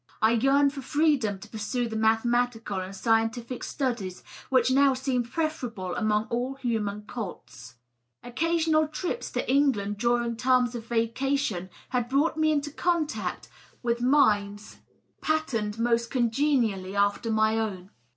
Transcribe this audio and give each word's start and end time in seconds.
I 0.19 0.31
yearned 0.31 0.73
for 0.73 0.81
freedom 0.81 1.37
to 1.37 1.47
pursue 1.47 1.87
the 1.87 1.95
mathematical 1.95 2.79
and 2.79 2.95
scientific 2.95 3.63
studies 3.63 4.23
which 4.49 4.71
now 4.71 4.95
seemed 4.95 5.29
preferable 5.29 5.93
among 5.95 6.23
all 6.31 6.55
human 6.55 7.03
cults. 7.03 7.75
Occasional 8.23 8.87
trips 8.87 9.29
to 9.33 9.47
England 9.47 9.99
during 9.99 10.37
terms 10.37 10.73
of 10.73 10.87
vacation 10.87 11.69
had 11.89 12.09
brought 12.09 12.35
me 12.35 12.51
into 12.51 12.71
contact 12.71 13.47
with 13.83 14.01
minds 14.01 14.77
pat 15.21 15.51
550 15.51 15.51
DOUGLAS 15.51 15.51
DUANE, 15.51 15.71
terned 15.87 15.91
most 15.91 16.09
congenially 16.09 16.95
after 16.95 17.29
my 17.29 17.59
own. 17.59 17.91